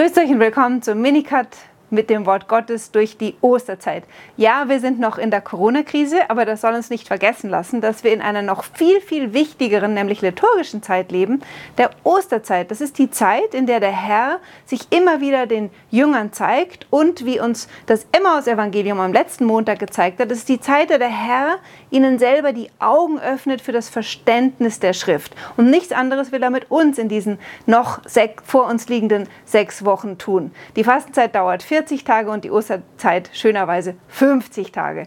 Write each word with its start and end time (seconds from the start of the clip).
Grüßt 0.00 0.16
euch 0.16 0.30
und 0.30 0.40
willkommen 0.40 0.80
zum 0.80 1.02
Minicut 1.02 1.48
mit 1.90 2.10
dem 2.10 2.26
Wort 2.26 2.48
Gottes 2.48 2.90
durch 2.90 3.16
die 3.18 3.34
Osterzeit. 3.40 4.04
Ja, 4.36 4.68
wir 4.68 4.80
sind 4.80 5.00
noch 5.00 5.18
in 5.18 5.30
der 5.30 5.40
Corona-Krise, 5.40 6.30
aber 6.30 6.44
das 6.44 6.60
soll 6.60 6.74
uns 6.74 6.90
nicht 6.90 7.08
vergessen 7.08 7.50
lassen, 7.50 7.80
dass 7.80 8.04
wir 8.04 8.12
in 8.12 8.22
einer 8.22 8.42
noch 8.42 8.64
viel, 8.64 9.00
viel 9.00 9.32
wichtigeren, 9.32 9.94
nämlich 9.94 10.22
liturgischen 10.22 10.82
Zeit 10.82 11.12
leben, 11.12 11.42
der 11.78 11.90
Osterzeit. 12.04 12.70
Das 12.70 12.80
ist 12.80 12.98
die 12.98 13.10
Zeit, 13.10 13.54
in 13.54 13.66
der 13.66 13.80
der 13.80 13.92
Herr 13.92 14.38
sich 14.64 14.80
immer 14.90 15.20
wieder 15.20 15.46
den 15.46 15.70
Jüngern 15.90 16.32
zeigt 16.32 16.86
und 16.90 17.24
wie 17.24 17.40
uns 17.40 17.68
das 17.86 18.06
Emmaus-Evangelium 18.12 19.00
am 19.00 19.12
letzten 19.12 19.44
Montag 19.44 19.78
gezeigt 19.78 20.20
hat, 20.20 20.30
das 20.30 20.38
ist 20.38 20.48
die 20.48 20.60
Zeit, 20.60 20.82
in 20.82 20.88
der 20.88 20.98
der 20.98 21.08
Herr 21.08 21.58
ihnen 21.90 22.18
selber 22.18 22.52
die 22.52 22.70
Augen 22.78 23.18
öffnet 23.18 23.60
für 23.60 23.72
das 23.72 23.88
Verständnis 23.88 24.78
der 24.78 24.92
Schrift. 24.92 25.34
Und 25.56 25.70
nichts 25.70 25.92
anderes 25.92 26.30
will 26.30 26.42
er 26.42 26.50
mit 26.50 26.70
uns 26.70 26.98
in 26.98 27.08
diesen 27.08 27.38
noch 27.66 28.00
vor 28.44 28.66
uns 28.66 28.88
liegenden 28.88 29.28
sechs 29.44 29.84
Wochen 29.84 30.18
tun. 30.18 30.52
Die 30.76 30.84
Fastenzeit 30.84 31.34
dauert 31.34 31.62
40 31.62 31.79
40 31.80 32.04
Tage 32.04 32.30
und 32.30 32.44
die 32.44 32.50
Osterzeit 32.50 33.30
schönerweise 33.32 33.94
50 34.08 34.70
Tage. 34.70 35.06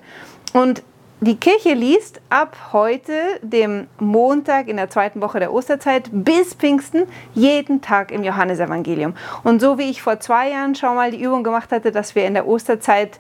Und 0.54 0.81
die 1.22 1.36
Kirche 1.36 1.73
liest 1.73 2.20
ab 2.30 2.58
heute, 2.73 3.14
dem 3.44 3.88
Montag 4.00 4.68
in 4.68 4.78
der 4.78 4.90
zweiten 4.90 5.22
Woche 5.22 5.40
der 5.40 5.54
Osterzeit, 5.54 6.09
bis 6.12 6.55
Pfingsten 6.55 7.04
jeden 7.36 7.81
Tag 7.81 8.12
im 8.12 8.23
Johannesevangelium. 8.23 9.14
Und 9.44 9.62
so 9.62 9.78
wie 9.78 9.90
ich 9.90 10.02
vor 10.02 10.20
zwei 10.20 10.50
Jahren 10.50 10.73
schon 10.73 10.95
mal 10.95 11.12
die 11.12 11.22
Übung 11.22 11.44
gemacht 11.44 11.72
hatte, 11.72 11.91
dass 11.91 12.16
wir 12.16 12.26
in 12.26 12.34
der 12.34 12.48
Osterzeit 12.48 13.20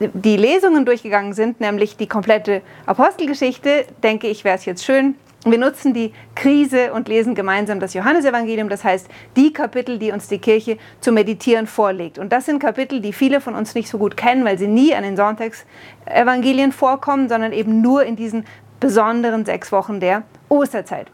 die 0.00 0.36
Lesungen 0.36 0.86
durchgegangen 0.86 1.34
sind, 1.34 1.60
nämlich 1.60 1.96
die 1.96 2.08
komplette 2.08 2.62
Apostelgeschichte, 2.86 3.84
denke 4.02 4.28
ich, 4.28 4.44
wäre 4.44 4.56
es 4.56 4.64
jetzt 4.64 4.84
schön, 4.84 5.14
wir 5.44 5.58
nutzen 5.58 5.92
die 5.92 6.12
Krise 6.34 6.92
und 6.92 7.08
lesen 7.08 7.34
gemeinsam 7.34 7.78
das 7.78 7.92
Johannesevangelium, 7.94 8.68
das 8.68 8.82
heißt 8.82 9.08
die 9.36 9.52
Kapitel, 9.52 9.98
die 9.98 10.10
uns 10.10 10.28
die 10.28 10.38
Kirche 10.38 10.78
zu 11.00 11.12
meditieren 11.12 11.66
vorlegt. 11.66 12.18
Und 12.18 12.32
das 12.32 12.46
sind 12.46 12.60
Kapitel, 12.60 13.00
die 13.00 13.12
viele 13.12 13.40
von 13.40 13.54
uns 13.54 13.74
nicht 13.74 13.88
so 13.88 13.98
gut 13.98 14.16
kennen, 14.16 14.44
weil 14.44 14.58
sie 14.58 14.68
nie 14.68 14.94
an 14.94 15.02
den 15.02 15.16
Sonntagsevangelien 15.16 16.72
vorkommen, 16.72 17.28
sondern 17.28 17.52
eben 17.52 17.82
nur 17.82 18.04
in 18.04 18.16
diesen 18.16 18.46
besonderen 18.80 19.44
sechs 19.44 19.70
Wochen 19.70 20.00
der 20.00 20.22
Osterzeit. 20.48 21.08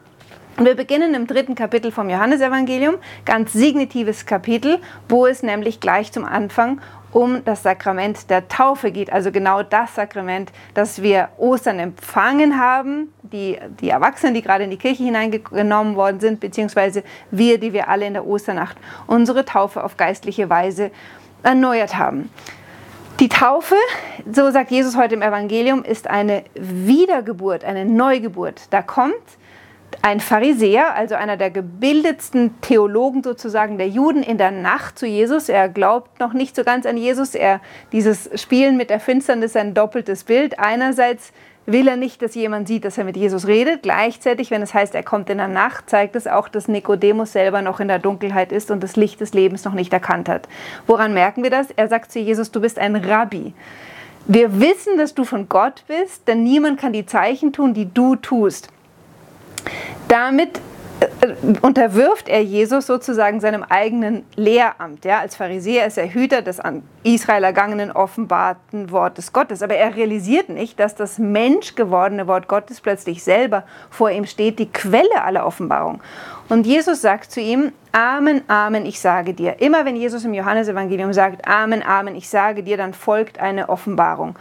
Und 0.57 0.67
wir 0.67 0.75
beginnen 0.75 1.15
im 1.15 1.27
dritten 1.27 1.55
Kapitel 1.55 1.91
vom 1.91 2.11
Johannesevangelium, 2.11 2.97
ganz 3.25 3.53
signitives 3.53 4.27
Kapitel, 4.27 4.79
wo 5.09 5.27
es 5.27 5.43
nämlich 5.43 5.81
gleich 5.81 6.13
zum 6.13 6.25
Anfang 6.25 6.81
um 7.13 7.45
das 7.45 7.63
Sakrament 7.63 8.31
der 8.31 8.49
Taufe 8.49 8.93
geht, 8.93 9.13
also 9.13 9.33
genau 9.33 9.63
das 9.63 9.95
Sakrament, 9.95 10.53
das 10.75 11.03
wir 11.03 11.29
Ostern 11.39 11.79
empfangen 11.79 12.61
haben, 12.61 13.13
die, 13.23 13.59
die 13.81 13.89
Erwachsenen, 13.89 14.35
die 14.35 14.43
gerade 14.43 14.65
in 14.65 14.71
die 14.71 14.77
Kirche 14.77 15.03
hineingenommen 15.03 15.97
worden 15.97 16.21
sind, 16.21 16.41
beziehungsweise 16.41 17.03
wir, 17.31 17.59
die 17.59 17.73
wir 17.73 17.89
alle 17.89 18.07
in 18.07 18.13
der 18.13 18.27
Osternacht 18.27 18.77
unsere 19.07 19.45
Taufe 19.45 19.83
auf 19.83 19.97
geistliche 19.97 20.51
Weise 20.51 20.91
erneuert 21.43 21.97
haben. 21.97 22.31
Die 23.19 23.29
Taufe, 23.29 23.75
so 24.31 24.51
sagt 24.51 24.71
Jesus 24.71 24.97
heute 24.97 25.15
im 25.15 25.23
Evangelium, 25.23 25.85
ist 25.85 26.07
eine 26.07 26.45
Wiedergeburt, 26.55 27.65
eine 27.65 27.85
Neugeburt. 27.85 28.63
Da 28.71 28.81
kommt 28.83 29.15
ein 30.03 30.21
Pharisäer, 30.21 30.95
also 30.95 31.15
einer 31.15 31.37
der 31.37 31.51
gebildetsten 31.51 32.61
Theologen 32.63 33.23
sozusagen 33.23 33.77
der 33.77 33.89
Juden 33.89 34.23
in 34.23 34.39
der 34.39 34.51
Nacht 34.51 34.99
zu 34.99 35.07
Jesus. 35.07 35.49
Er 35.49 35.69
glaubt 35.69 36.21
noch 36.21 36.33
nicht 36.33 36.57
so 36.57 36.65
ganz 36.65 36.87
an 36.87 36.97
Jesus. 36.97 37.35
Er, 37.35 37.61
dieses 37.93 38.31
Spielen 38.41 38.77
mit 38.79 38.89
der 38.89 39.01
Finsternis 39.01 39.51
ist 39.51 39.57
ein 39.59 39.75
doppeltes 39.75 40.25
Bild. 40.25 40.59
Einerseits 40.59 41.33
will 41.67 41.87
er 41.87 41.97
nicht, 41.97 42.23
dass 42.23 42.35
jemand 42.35 42.67
sieht, 42.67 42.87
dass 42.87 42.97
er 42.97 43.05
mit 43.05 43.17
Jesus 43.17 43.47
redet. 43.47 43.83
Gleichzeitig, 43.83 44.51
wenn 44.51 44.63
es 44.63 44.73
heißt, 44.73 44.95
er 44.95 45.03
kommt 45.03 45.29
in 45.29 45.37
der 45.37 45.49
Nacht, 45.49 45.91
zeigt 45.91 46.17
es 46.17 46.27
auch, 46.27 46.49
dass 46.49 46.67
Nikodemus 46.67 47.33
selber 47.33 47.61
noch 47.61 47.79
in 47.79 47.89
der 47.89 47.99
Dunkelheit 47.99 48.53
ist 48.53 48.71
und 48.71 48.83
das 48.83 48.97
Licht 48.97 49.21
des 49.21 49.35
Lebens 49.35 49.65
noch 49.65 49.75
nicht 49.75 49.93
erkannt 49.93 50.31
hat. 50.31 50.49
Woran 50.87 51.13
merken 51.13 51.43
wir 51.43 51.51
das? 51.51 51.71
Er 51.73 51.89
sagt 51.89 52.11
zu 52.11 52.19
Jesus, 52.19 52.51
du 52.51 52.63
bist 52.63 52.79
ein 52.79 52.97
Rabbi. 52.97 53.53
Wir 54.27 54.61
wissen, 54.61 54.97
dass 54.97 55.15
du 55.15 55.25
von 55.25 55.49
Gott 55.49 55.85
bist, 55.89 56.27
denn 56.27 56.43
niemand 56.43 56.81
kann 56.81 56.93
die 56.93 57.07
Zeichen 57.07 57.53
tun, 57.53 57.75
die 57.75 57.93
du 57.93 58.17
tust. 58.17 58.69
Damit 60.09 60.61
äh, 61.01 61.35
unterwirft 61.63 62.29
er 62.29 62.43
Jesus 62.43 62.87
sozusagen 62.87 63.41
seinem 63.41 63.63
eigenen 63.63 64.25
Lehramt. 64.37 65.05
Ja? 65.05 65.21
Als 65.21 65.37
Pharisäer 65.37 65.87
ist 65.87 65.97
er 65.99 66.13
Hüter 66.13 66.43
des 66.43 66.61
an 66.61 66.83
Israel 67.03 67.45
ergangenen 67.45 67.91
offenbarten 67.91 68.91
Wortes 68.91 69.33
Gottes. 69.33 69.63
Aber 69.63 69.75
er 69.75 69.97
realisiert 69.97 70.49
nicht, 70.49 70.79
dass 70.79 70.95
das 70.95 71.19
menschgewordene 71.19 72.27
Wort 72.27 72.49
Gottes 72.49 72.81
plötzlich 72.81 73.25
selber 73.25 73.65
vor 73.89 74.11
ihm 74.11 74.27
steht, 74.27 74.59
die 74.59 74.71
Quelle 74.71 75.23
aller 75.23 75.47
Offenbarung. 75.47 76.03
Und 76.49 76.67
Jesus 76.67 77.01
sagt 77.01 77.31
zu 77.31 77.41
ihm, 77.41 77.73
Amen, 77.93 78.43
Amen, 78.49 78.85
ich 78.85 79.01
sage 79.01 79.35
dir. 79.35 79.61
Immer 79.61 79.85
wenn 79.85 79.97
Jesus 79.97 80.25
im 80.25 80.35
Johannesevangelium 80.35 81.13
sagt, 81.13 81.47
Amen, 81.49 81.83
Amen, 81.83 82.15
ich 82.15 82.29
sage 82.29 82.63
dir, 82.63 82.77
dann 82.77 82.93
folgt 82.93 83.39
eine 83.41 83.69
Offenbarung. 83.69 84.37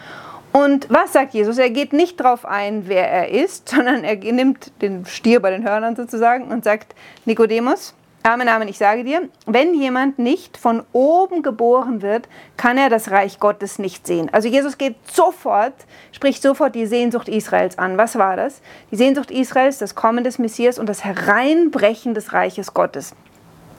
Und 0.64 0.88
was 0.90 1.14
sagt 1.14 1.34
Jesus? 1.34 1.58
Er 1.58 1.70
geht 1.70 1.94
nicht 1.94 2.20
darauf 2.20 2.46
ein, 2.46 2.84
wer 2.88 3.10
er 3.10 3.30
ist, 3.30 3.70
sondern 3.76 4.04
er 4.04 4.16
nimmt 4.18 4.72
den 4.82 5.06
Stier 5.06 5.42
bei 5.42 5.52
den 5.52 5.64
Hörnern 5.64 5.96
sozusagen 5.96 6.52
und 6.52 6.64
sagt, 6.64 6.96
Nikodemus, 7.26 7.94
Amen, 8.22 8.50
Amen, 8.50 8.68
ich 8.68 8.78
sage 8.78 9.06
dir, 9.06 9.30
wenn 9.46 9.74
jemand 9.74 10.20
nicht 10.20 10.58
von 10.58 10.84
oben 10.92 11.42
geboren 11.42 12.02
wird, 12.02 12.28
kann 12.58 12.78
er 12.78 12.90
das 12.90 13.12
Reich 13.12 13.40
Gottes 13.40 13.80
nicht 13.80 14.06
sehen. 14.06 14.30
Also 14.34 14.50
Jesus 14.50 14.78
geht 14.78 14.98
sofort, 15.10 15.74
spricht 16.12 16.42
sofort 16.42 16.76
die 16.76 16.86
Sehnsucht 16.86 17.30
Israels 17.30 17.78
an. 17.78 17.98
Was 17.98 18.18
war 18.18 18.36
das? 18.36 18.62
Die 18.92 18.98
Sehnsucht 18.98 19.32
Israels, 19.32 19.78
das 19.78 19.96
Kommen 19.96 20.26
des 20.26 20.38
Messias 20.38 20.78
und 20.78 20.90
das 20.90 21.06
Hereinbrechen 21.06 22.14
des 22.14 22.34
Reiches 22.34 22.74
Gottes. 22.74 23.16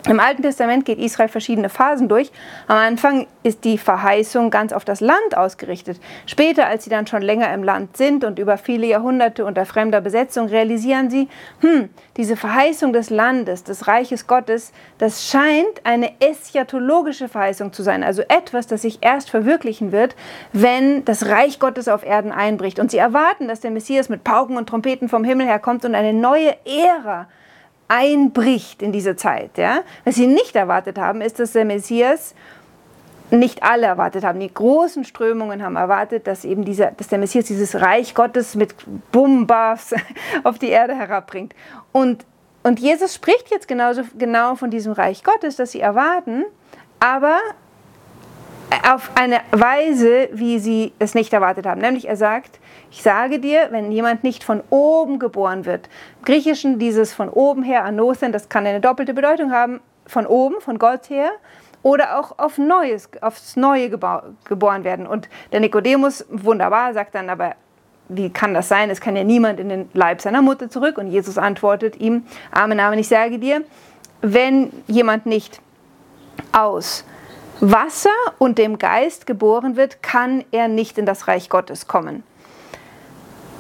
Im 0.08 0.18
Alten 0.18 0.42
Testament 0.42 0.86
geht 0.86 0.98
Israel 0.98 1.28
verschiedene 1.28 1.68
Phasen 1.68 2.08
durch. 2.08 2.32
Am 2.68 2.78
Anfang 2.78 3.26
ist 3.42 3.64
die 3.64 3.76
Verheißung 3.76 4.50
ganz 4.50 4.72
auf 4.72 4.84
das 4.84 5.00
Land 5.00 5.36
ausgerichtet. 5.36 6.00
Später, 6.24 6.66
als 6.66 6.84
sie 6.84 6.90
dann 6.90 7.06
schon 7.06 7.20
länger 7.20 7.52
im 7.52 7.62
Land 7.62 7.98
sind 7.98 8.24
und 8.24 8.38
über 8.38 8.56
viele 8.56 8.86
Jahrhunderte 8.86 9.44
unter 9.44 9.66
fremder 9.66 10.00
Besetzung, 10.00 10.46
realisieren 10.48 11.10
sie, 11.10 11.28
hm, 11.60 11.90
diese 12.16 12.36
Verheißung 12.36 12.94
des 12.94 13.10
Landes, 13.10 13.62
des 13.62 13.88
Reiches 13.88 14.26
Gottes, 14.26 14.72
das 14.96 15.28
scheint 15.28 15.84
eine 15.84 16.12
eschatologische 16.20 17.28
Verheißung 17.28 17.74
zu 17.74 17.82
sein, 17.82 18.02
also 18.02 18.22
etwas, 18.22 18.66
das 18.66 18.82
sich 18.82 18.98
erst 19.02 19.28
verwirklichen 19.28 19.92
wird, 19.92 20.16
wenn 20.54 21.04
das 21.04 21.26
Reich 21.26 21.58
Gottes 21.58 21.88
auf 21.88 22.06
Erden 22.06 22.32
einbricht. 22.32 22.80
Und 22.80 22.90
sie 22.90 22.98
erwarten, 22.98 23.48
dass 23.48 23.60
der 23.60 23.70
Messias 23.70 24.08
mit 24.08 24.24
Pauken 24.24 24.56
und 24.56 24.68
Trompeten 24.68 25.10
vom 25.10 25.24
Himmel 25.24 25.46
herkommt 25.46 25.84
und 25.84 25.94
eine 25.94 26.14
neue 26.14 26.56
Ära 26.64 27.26
einbricht 27.90 28.82
in 28.82 28.92
diese 28.92 29.16
Zeit. 29.16 29.58
Ja? 29.58 29.80
Was 30.04 30.14
sie 30.14 30.28
nicht 30.28 30.54
erwartet 30.54 30.96
haben, 30.96 31.20
ist, 31.20 31.40
dass 31.40 31.52
der 31.52 31.64
Messias 31.64 32.34
nicht 33.30 33.62
alle 33.62 33.86
erwartet 33.86 34.24
haben. 34.24 34.40
Die 34.40 34.52
großen 34.52 35.04
Strömungen 35.04 35.62
haben 35.62 35.76
erwartet, 35.76 36.26
dass 36.26 36.44
eben 36.44 36.64
dieser, 36.64 36.92
dass 36.92 37.08
der 37.08 37.18
Messias 37.18 37.46
dieses 37.46 37.80
Reich 37.80 38.14
Gottes 38.14 38.54
mit 38.54 38.74
Bumbas 39.12 39.92
auf 40.44 40.58
die 40.58 40.68
Erde 40.68 40.94
herabbringt. 40.94 41.54
Und, 41.92 42.24
und 42.62 42.78
Jesus 42.78 43.14
spricht 43.14 43.50
jetzt 43.50 43.66
genauso 43.66 44.02
genau 44.16 44.54
von 44.54 44.70
diesem 44.70 44.92
Reich 44.92 45.24
Gottes, 45.24 45.56
das 45.56 45.72
sie 45.72 45.80
erwarten, 45.80 46.44
aber 47.00 47.38
auf 48.91 49.10
eine 49.14 49.41
Weise, 49.50 50.28
wie 50.32 50.58
sie 50.58 50.92
es 50.98 51.14
nicht 51.14 51.32
erwartet 51.32 51.66
haben. 51.66 51.81
Nämlich 51.81 52.08
er 52.08 52.16
sagt, 52.16 52.58
ich 52.91 53.03
sage 53.03 53.38
dir, 53.38 53.69
wenn 53.70 53.92
jemand 53.92 54.25
nicht 54.25 54.44
von 54.44 54.62
oben 54.70 55.19
geboren 55.19 55.64
wird, 55.64 55.88
im 56.19 56.25
Griechischen 56.25 56.78
dieses 56.78 57.12
von 57.12 57.28
oben 57.28 57.62
her, 57.62 57.84
Anothen, 57.84 58.32
das 58.32 58.48
kann 58.48 58.66
eine 58.66 58.80
doppelte 58.80 59.14
Bedeutung 59.14 59.53
haben, 59.53 59.80
von 60.06 60.26
oben, 60.26 60.60
von 60.60 60.78
Gott 60.78 61.09
her, 61.10 61.30
oder 61.82 62.19
auch 62.19 62.38
auf 62.38 62.59
Neues, 62.59 63.09
aufs 63.20 63.56
Neue 63.56 63.88
geboren 63.88 64.84
werden. 64.84 65.06
Und 65.06 65.28
der 65.53 65.60
Nikodemus, 65.60 66.26
wunderbar, 66.28 66.92
sagt 66.92 67.14
dann 67.14 67.30
aber, 67.30 67.54
wie 68.09 68.28
kann 68.30 68.54
das 68.54 68.69
sein? 68.69 68.91
Es 68.91 69.00
kann 69.00 69.16
ja 69.16 69.25
niemand 69.25 69.60
in 69.60 69.68
den 69.68 69.89
Leib 69.94 70.21
seiner 70.21 70.42
Mutter 70.42 70.68
zurück. 70.68 70.98
Und 70.98 71.06
Jesus 71.06 71.39
antwortet 71.39 71.98
ihm, 72.00 72.24
Amen, 72.50 72.80
Amen, 72.80 72.98
ich 72.98 73.09
sage 73.09 73.39
dir, 73.39 73.62
wenn 74.21 74.72
jemand 74.89 75.27
nicht 75.27 75.60
aus 76.53 77.04
Wasser 77.60 78.10
und 78.39 78.59
dem 78.59 78.78
Geist 78.78 79.27
geboren 79.27 79.77
wird, 79.77 80.03
kann 80.03 80.45
er 80.51 80.68
nicht 80.68 80.98
in 80.98 81.07
das 81.07 81.28
Reich 81.28 81.48
Gottes 81.51 81.86
kommen. 81.86 82.22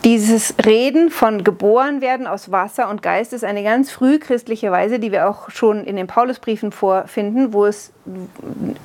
Dieses 0.04 0.54
Reden 0.64 1.10
von 1.10 1.44
geboren 1.44 2.00
werden 2.00 2.26
aus 2.26 2.50
Wasser 2.50 2.88
und 2.88 3.02
Geist 3.02 3.34
ist 3.34 3.44
eine 3.44 3.62
ganz 3.62 3.90
frühchristliche 3.90 4.72
Weise, 4.72 4.98
die 4.98 5.12
wir 5.12 5.28
auch 5.28 5.50
schon 5.50 5.84
in 5.84 5.96
den 5.96 6.06
Paulusbriefen 6.06 6.72
vorfinden, 6.72 7.52
wo 7.52 7.66
es 7.66 7.92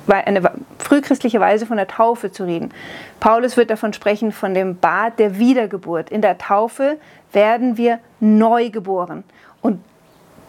eine 0.06 0.52
frühchristliche 0.78 1.40
Weise 1.40 1.64
von 1.64 1.78
der 1.78 1.88
Taufe 1.88 2.32
zu 2.32 2.44
reden. 2.44 2.70
Paulus 3.18 3.56
wird 3.56 3.70
davon 3.70 3.94
sprechen 3.94 4.30
von 4.30 4.52
dem 4.52 4.76
Bad 4.76 5.18
der 5.18 5.38
Wiedergeburt. 5.38 6.10
In 6.10 6.20
der 6.20 6.36
Taufe 6.36 6.98
werden 7.32 7.78
wir 7.78 7.98
neu 8.20 8.68
geboren. 8.68 9.24
Und 9.62 9.82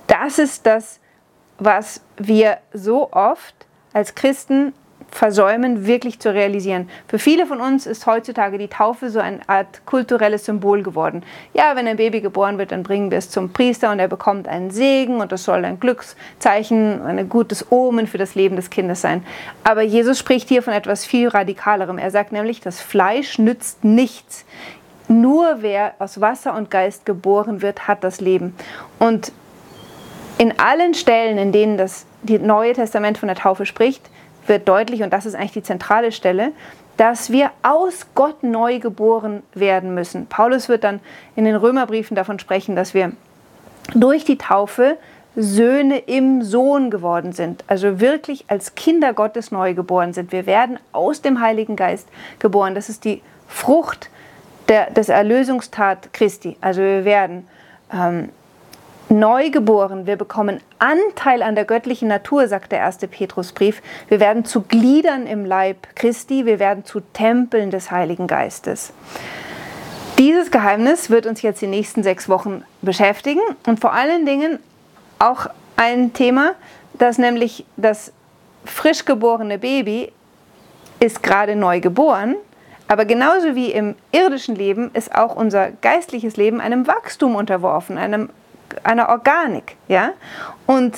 das 0.08 0.38
ist 0.38 0.66
das, 0.66 1.00
was 1.60 2.02
wir 2.18 2.58
so 2.74 3.14
oft 3.14 3.67
als 3.98 4.14
Christen 4.14 4.74
versäumen, 5.10 5.88
wirklich 5.88 6.20
zu 6.20 6.32
realisieren. 6.32 6.88
Für 7.08 7.18
viele 7.18 7.48
von 7.48 7.62
uns 7.62 7.88
ist 7.88 8.06
heutzutage 8.06 8.60
die 8.60 8.68
Taufe 8.68 9.10
so 9.10 9.18
eine 9.20 9.40
Art 9.48 9.84
kulturelles 9.88 10.46
Symbol 10.46 10.84
geworden. 10.84 11.24
Ja, 11.56 11.76
wenn 11.76 11.88
ein 11.88 11.98
Baby 11.98 12.22
geboren 12.22 12.60
wird, 12.60 12.72
dann 12.72 12.84
bringen 12.84 13.10
wir 13.10 13.18
es 13.18 13.32
zum 13.32 13.52
Priester 13.52 13.92
und 13.92 13.98
er 13.98 14.08
bekommt 14.08 14.48
einen 14.48 14.70
Segen 14.70 15.20
und 15.20 15.32
das 15.32 15.46
soll 15.46 15.66
ein 15.66 15.80
Glückszeichen, 15.80 17.02
ein 17.02 17.28
gutes 17.28 17.72
Omen 17.72 18.06
für 18.06 18.20
das 18.20 18.36
Leben 18.36 18.56
des 18.56 18.70
Kindes 18.70 19.02
sein. 19.02 19.26
Aber 19.64 19.82
Jesus 19.82 20.20
spricht 20.20 20.48
hier 20.48 20.62
von 20.62 20.74
etwas 20.74 21.04
viel 21.04 21.28
radikalerem. 21.28 21.98
Er 21.98 22.12
sagt 22.12 22.32
nämlich, 22.32 22.62
das 22.62 22.80
Fleisch 22.80 23.40
nützt 23.40 23.84
nichts. 23.84 24.46
Nur 25.08 25.58
wer 25.62 25.94
aus 25.98 26.22
Wasser 26.22 26.54
und 26.54 26.70
Geist 26.70 27.08
geboren 27.08 27.64
wird, 27.64 27.88
hat 27.88 28.04
das 28.04 28.22
Leben. 28.22 28.56
Und 29.00 29.32
in 30.38 30.60
allen 30.60 30.94
Stellen, 30.94 31.40
in 31.40 31.52
denen 31.52 31.78
das 31.78 32.06
die 32.28 32.40
Neue 32.40 32.74
Testament 32.74 33.18
von 33.18 33.28
der 33.28 33.36
Taufe 33.36 33.66
spricht, 33.66 34.10
wird 34.46 34.68
deutlich, 34.68 35.02
und 35.02 35.12
das 35.12 35.26
ist 35.26 35.36
eigentlich 35.36 35.52
die 35.54 35.64
zentrale 35.64 36.12
Stelle, 36.12 36.52
dass 36.96 37.32
wir 37.32 37.52
aus 37.64 38.08
Gott 38.16 38.44
neu 38.44 38.80
geboren 38.80 39.44
werden 39.54 39.94
müssen. 39.94 40.28
Paulus 40.28 40.68
wird 40.68 40.84
dann 40.84 41.00
in 41.36 41.46
den 41.46 41.56
Römerbriefen 41.56 42.16
davon 42.16 42.40
sprechen, 42.40 42.76
dass 42.76 42.94
wir 42.94 43.12
durch 43.94 44.26
die 44.26 44.38
Taufe 44.38 44.98
Söhne 45.40 46.00
im 46.00 46.42
Sohn 46.42 46.90
geworden 46.90 47.32
sind, 47.32 47.64
also 47.68 48.00
wirklich 48.00 48.46
als 48.48 48.74
Kinder 48.74 49.14
Gottes 49.14 49.52
neu 49.52 49.76
geboren 49.76 50.12
sind. 50.12 50.32
Wir 50.32 50.48
werden 50.48 50.80
aus 50.94 51.22
dem 51.22 51.40
Heiligen 51.40 51.76
Geist 51.76 52.08
geboren. 52.40 52.74
Das 52.74 52.90
ist 52.90 53.06
die 53.06 53.22
Frucht 53.48 54.10
der, 54.68 54.90
des 54.90 55.10
Erlösungstat 55.10 56.12
Christi. 56.12 56.58
Also 56.60 56.82
wir 56.82 57.06
werden 57.06 57.48
ähm, 57.94 58.30
neu 59.10 59.50
geboren, 59.50 60.06
wir 60.06 60.16
bekommen 60.16 60.60
Anteil 60.80 61.42
an 61.42 61.56
der 61.56 61.66
göttlichen 61.66 62.08
Natur, 62.08 62.48
sagt 62.48 62.72
der 62.72 62.80
erste 62.80 63.08
Petrusbrief. 63.08 63.82
Wir 64.08 64.20
werden 64.20 64.46
zu 64.46 64.62
Gliedern 64.62 65.28
im 65.28 65.46
Leib 65.46 65.96
Christi, 65.96 66.46
wir 66.46 66.60
werden 66.60 66.86
zu 66.86 67.00
Tempeln 67.00 67.72
des 67.72 67.92
Heiligen 67.92 68.28
Geistes. 68.28 68.94
Dieses 70.18 70.50
Geheimnis 70.52 71.10
wird 71.10 71.26
uns 71.26 71.42
jetzt 71.42 71.62
die 71.62 71.68
nächsten 71.68 72.04
sechs 72.04 72.28
Wochen 72.28 72.64
beschäftigen 72.82 73.42
und 73.68 73.80
vor 73.80 73.94
allen 73.94 74.26
Dingen 74.26 74.60
auch 75.20 75.48
ein 75.76 76.14
Thema, 76.14 76.56
das 76.94 77.18
nämlich 77.18 77.66
das 77.78 78.12
frisch 78.66 79.06
geborene 79.06 79.60
Baby 79.60 80.12
ist 81.00 81.22
gerade 81.22 81.56
neu 81.56 81.80
geboren, 81.80 82.36
aber 82.88 83.06
genauso 83.06 83.56
wie 83.56 83.72
im 83.72 83.96
irdischen 84.12 84.56
Leben 84.56 84.90
ist 84.94 85.14
auch 85.14 85.36
unser 85.36 85.72
geistliches 85.72 86.38
Leben 86.38 86.62
einem 86.62 86.88
Wachstum 86.88 87.36
unterworfen, 87.36 87.98
einem 87.98 88.30
einer 88.84 89.10
Organik. 89.10 89.76
Ja? 89.88 90.14
Und 90.66 90.98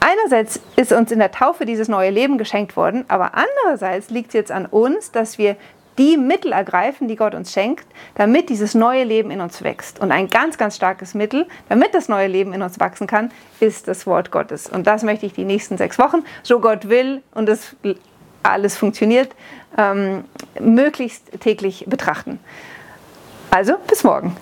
einerseits 0.00 0.60
ist 0.76 0.92
uns 0.92 1.12
in 1.12 1.18
der 1.18 1.32
Taufe 1.32 1.64
dieses 1.64 1.88
neue 1.88 2.10
Leben 2.10 2.38
geschenkt 2.38 2.76
worden, 2.76 3.04
aber 3.08 3.32
andererseits 3.34 4.10
liegt 4.10 4.28
es 4.28 4.34
jetzt 4.34 4.52
an 4.52 4.66
uns, 4.66 5.10
dass 5.10 5.38
wir 5.38 5.56
die 5.98 6.16
Mittel 6.16 6.52
ergreifen, 6.52 7.08
die 7.08 7.16
Gott 7.16 7.34
uns 7.34 7.52
schenkt, 7.52 7.84
damit 8.14 8.48
dieses 8.48 8.74
neue 8.74 9.02
Leben 9.02 9.30
in 9.30 9.40
uns 9.40 9.62
wächst. 9.62 9.98
Und 9.98 10.12
ein 10.12 10.28
ganz, 10.28 10.56
ganz 10.56 10.76
starkes 10.76 11.14
Mittel, 11.14 11.46
damit 11.68 11.92
das 11.92 12.08
neue 12.08 12.28
Leben 12.28 12.52
in 12.52 12.62
uns 12.62 12.78
wachsen 12.78 13.08
kann, 13.08 13.32
ist 13.58 13.88
das 13.88 14.06
Wort 14.06 14.30
Gottes. 14.30 14.68
Und 14.68 14.86
das 14.86 15.02
möchte 15.02 15.26
ich 15.26 15.32
die 15.32 15.44
nächsten 15.44 15.76
sechs 15.76 15.98
Wochen, 15.98 16.24
so 16.44 16.60
Gott 16.60 16.88
will 16.88 17.22
und 17.34 17.48
es 17.48 17.74
alles 18.44 18.76
funktioniert, 18.76 19.34
ähm, 19.76 20.24
möglichst 20.60 21.40
täglich 21.40 21.84
betrachten. 21.88 22.38
Also 23.50 23.74
bis 23.88 24.04
morgen. 24.04 24.36